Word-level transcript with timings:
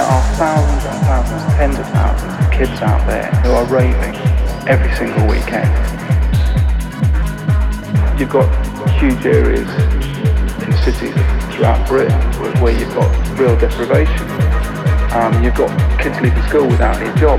there 0.00 0.08
are 0.08 0.22
thousands 0.36 0.84
and 0.86 1.06
thousands, 1.06 1.54
tens 1.56 1.78
of 1.78 1.86
thousands 1.88 2.32
of 2.32 2.50
kids 2.50 2.80
out 2.80 3.06
there 3.06 3.26
who 3.42 3.50
are 3.50 3.66
raving 3.66 4.16
every 4.66 4.90
single 4.96 5.26
weekend. 5.28 5.68
You've 8.18 8.30
got 8.30 8.48
huge 8.96 9.26
areas 9.26 9.68
in 10.64 10.72
cities 10.80 11.12
throughout 11.52 11.86
Britain 11.86 12.18
where, 12.62 12.72
you've 12.72 12.94
got 12.94 13.10
real 13.38 13.54
deprivation. 13.58 14.26
Um, 15.12 15.44
you've 15.44 15.54
got 15.54 15.68
kids 16.00 16.18
leaving 16.22 16.42
school 16.44 16.66
without 16.66 16.96
any 16.96 17.12
job. 17.20 17.38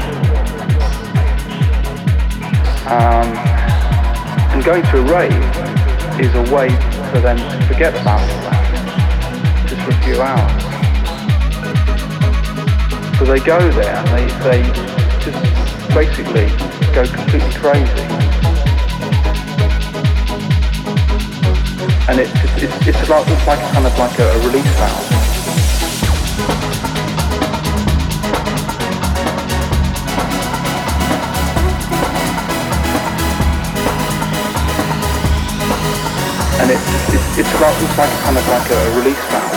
Um, 2.86 3.26
and 4.54 4.64
going 4.64 4.84
to 4.84 5.00
a 5.00 5.06
rave 5.12 6.22
is 6.22 6.36
a 6.36 6.56
way 6.56 6.70
for 7.10 7.22
them 7.22 7.38
to 7.38 7.66
forget 7.66 8.00
about 8.00 8.22
all 8.22 8.52
that, 8.52 9.68
just 9.68 9.82
for 9.82 9.90
a 9.90 10.04
few 10.04 10.22
hours. 10.22 10.61
So 13.22 13.28
they 13.28 13.40
go 13.46 13.60
there 13.74 13.96
and 13.98 14.08
they, 14.08 14.26
they 14.50 14.64
just 15.22 15.38
basically 15.94 16.48
go 16.92 17.06
completely 17.06 17.54
crazy. 17.54 18.02
And 22.10 22.20
it's, 22.20 22.34
it's, 22.64 22.88
it's 22.88 23.10
like, 23.10 23.28
it's 23.28 23.46
like 23.46 23.60
kind 23.74 23.86
of 23.86 24.00
like 24.00 24.18
a, 24.18 24.28
a 24.28 24.40
release 24.40 24.66
valve. 24.74 25.12
and 36.60 36.72
it's, 36.72 37.14
it's, 37.14 37.38
it's, 37.38 37.62
like, 37.62 37.84
it's 37.84 37.98
like 38.00 38.10
kind 38.24 38.38
of 38.38 38.48
like 38.48 38.72
a 38.72 38.98
release 38.98 39.26
valve. 39.30 39.51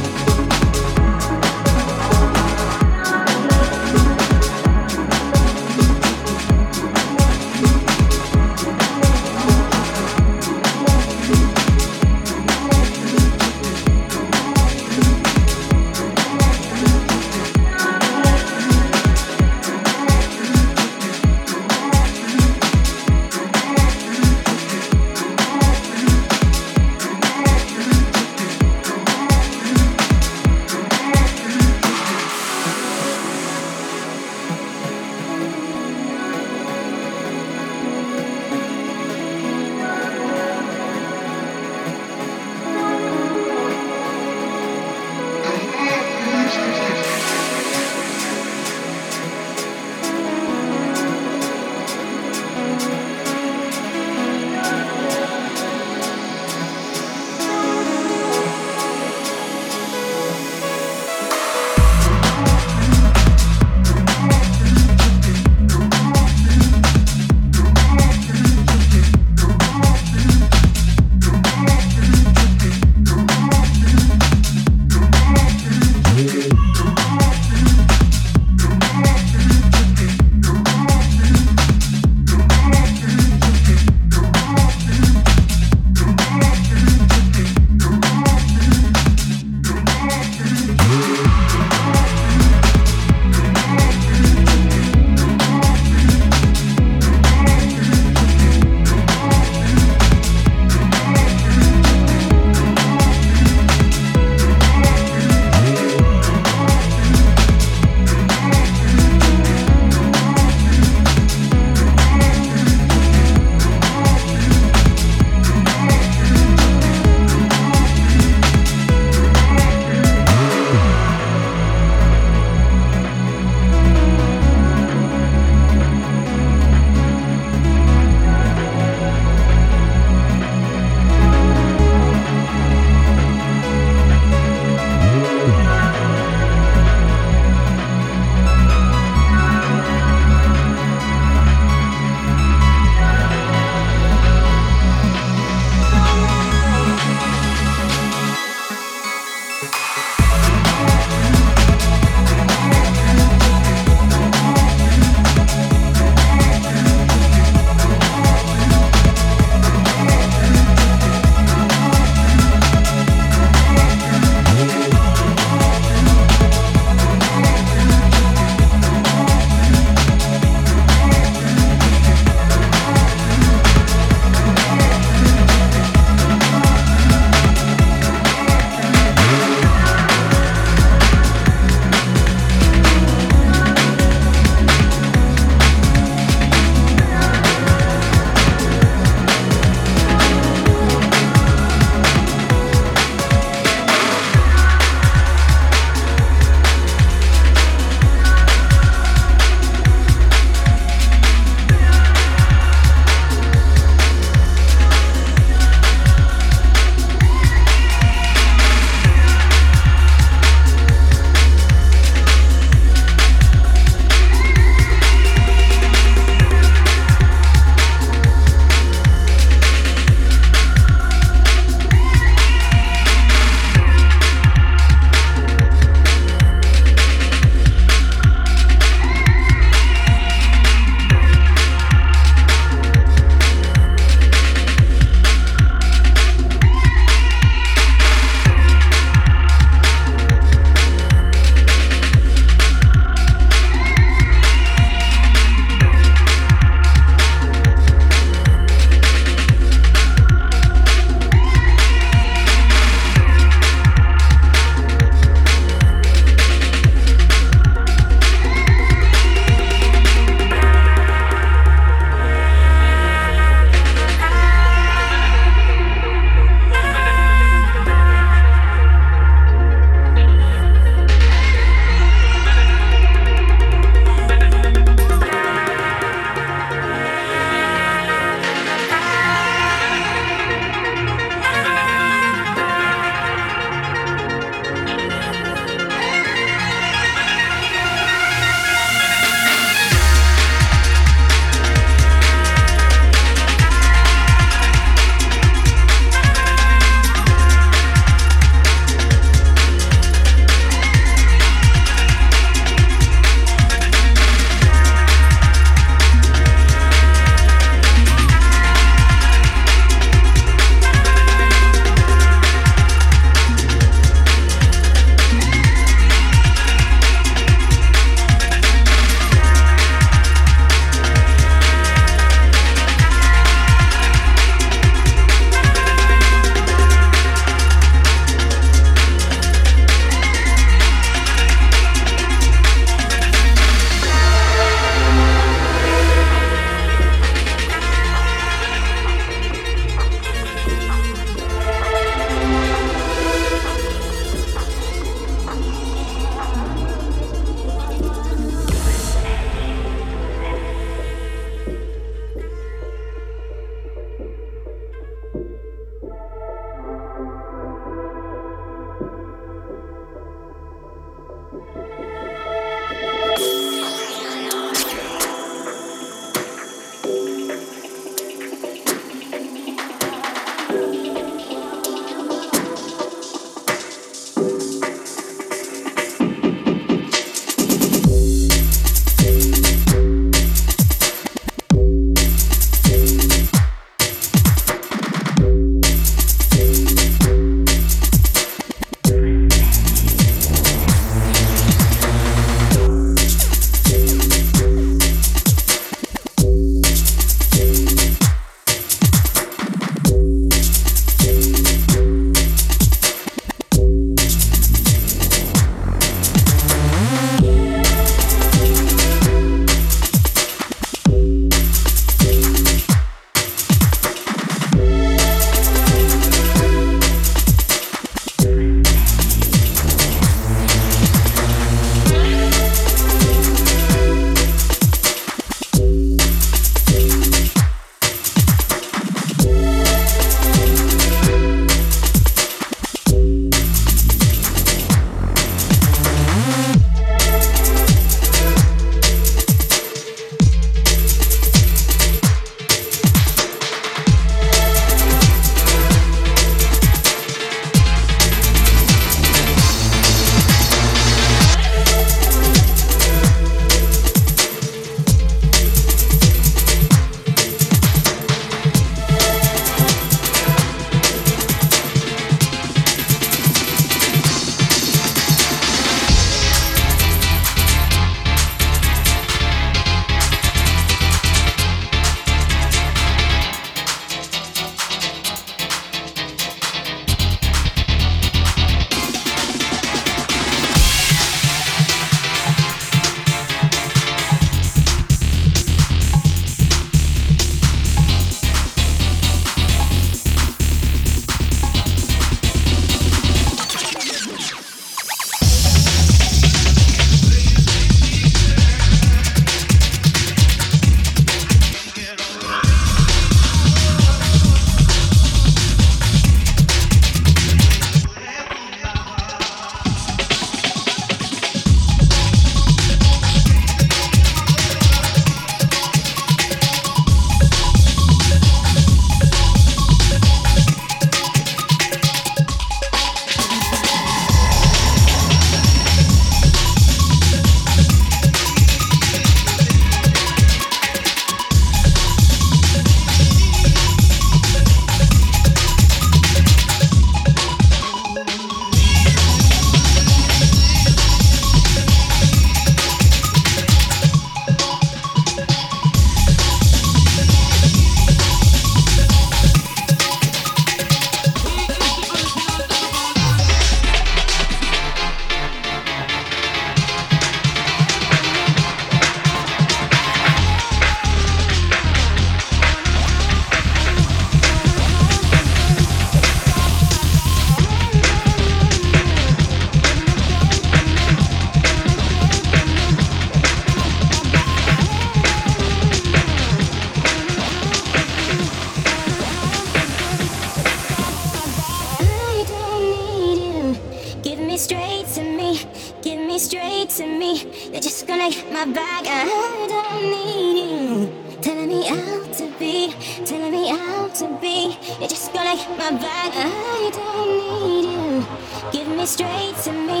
To 584.68 585.22
me. 585.22 585.58
Give 586.02 586.20
me 586.20 586.38
straight 586.38 586.90
to 586.90 587.06
me, 587.06 587.44
You're 587.72 587.80
just 587.80 588.06
gonna 588.06 588.30
get 588.30 588.52
my 588.52 588.66
bag. 588.66 589.06
I 589.08 589.24
don't 589.68 590.02
need 590.02 590.60
you. 590.60 591.12
Telling 591.40 591.68
me 591.68 591.88
out 591.88 592.32
to 592.34 592.46
be, 592.58 592.92
telling 593.24 593.52
me 593.52 593.70
out 593.70 594.14
to 594.16 594.26
be. 594.40 594.76
You're 594.98 595.08
just 595.08 595.32
gonna 595.32 595.56
get 595.56 595.70
my 595.78 595.90
bag. 595.92 596.32
I 596.34 596.90
don't 596.92 597.30
need 597.40 597.84
you. 597.94 598.26
Give 598.70 598.88
me 598.88 599.06
straight 599.06 599.56
to 599.64 599.72
me, 599.72 600.00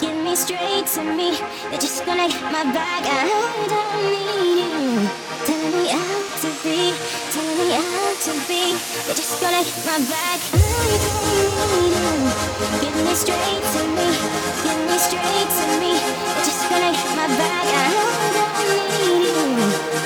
give 0.00 0.16
me 0.24 0.36
straight 0.36 0.86
to 0.94 1.02
me. 1.02 1.38
You're 1.70 1.80
just 1.80 2.06
gonna 2.06 2.28
get 2.28 2.42
my 2.42 2.62
bag. 2.62 3.02
I 3.04 3.26
don't 3.74 4.02
need 4.12 4.58
you. 4.62 5.08
Telling 5.46 5.72
me 5.78 5.90
out 5.90 6.28
to 6.42 6.50
be, 6.62 6.94
telling 7.32 7.58
me 7.58 7.74
out 7.74 8.05
to 8.26 8.32
be. 8.48 8.74
You're 9.06 9.14
just 9.14 9.40
gonna 9.40 9.62
hit 9.62 9.86
my 9.86 9.98
back. 10.10 10.40
No, 10.50 10.58
you 10.90 10.98
don't 10.98 12.82
Give 12.82 12.96
me 13.06 13.14
straight 13.14 13.62
to 13.74 13.80
me. 13.94 14.08
Give 14.66 14.80
me 14.88 14.98
straight 14.98 15.50
to 15.58 15.64
me. 15.78 15.92
You're 15.94 16.46
just 16.50 16.68
gonna 16.68 16.90
hit 16.90 17.10
my 17.14 17.28
back. 17.38 17.66
I 17.70 17.86
know 17.94 18.10
I 18.18 18.30
don't 18.34 18.52
need 18.58 18.98
you. 18.98 19.46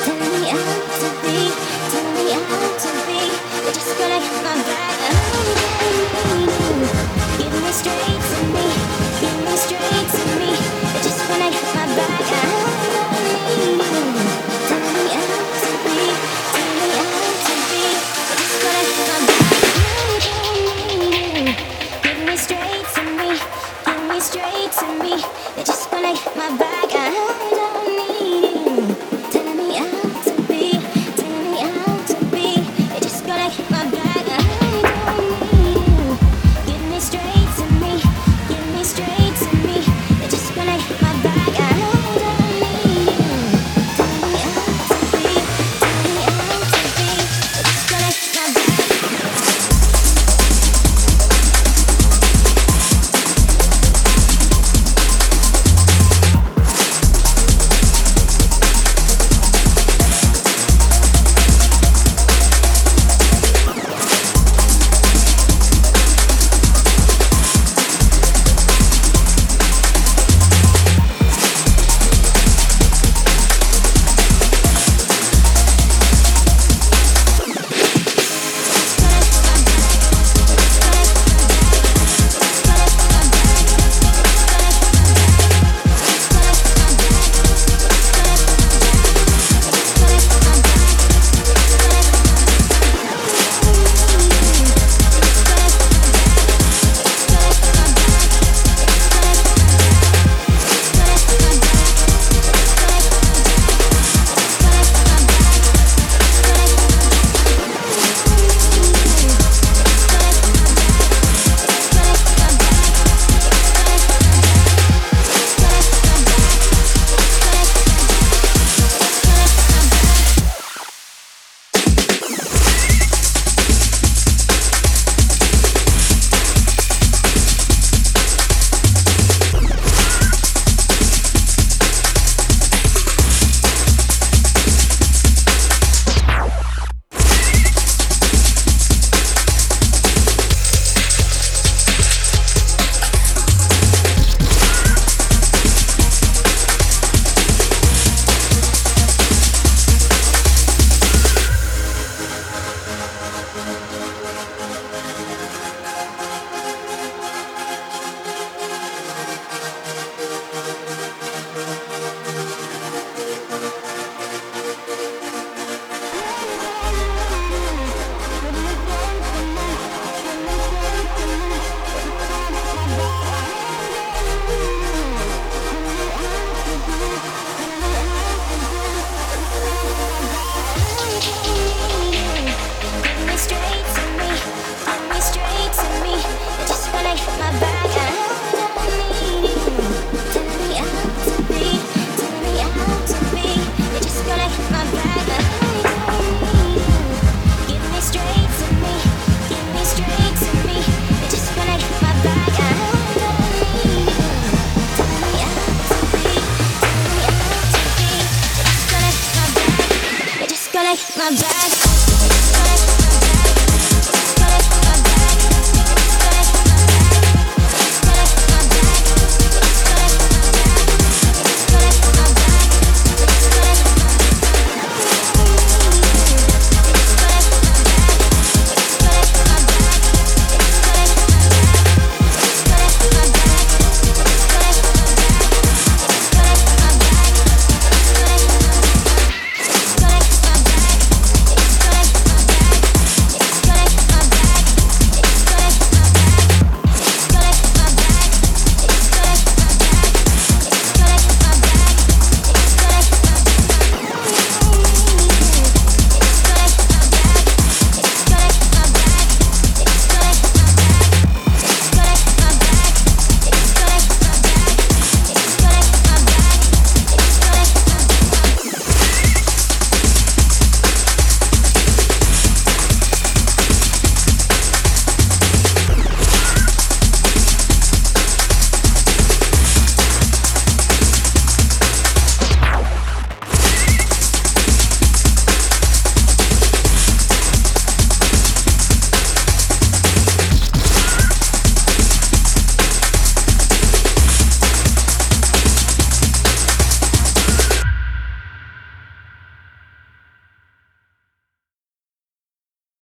Tell 0.04 0.20
me 0.20 0.52
how 0.52 0.68
to 1.00 1.08
be. 1.24 1.38
Tell 1.92 2.08
me 2.12 2.24
how 2.36 2.60
to 2.84 2.90
be. 3.08 3.20
You're 3.64 3.72
just 3.72 3.96
gonna 3.96 4.20
hit 4.20 4.36
my 4.44 4.54
back. 4.68 4.99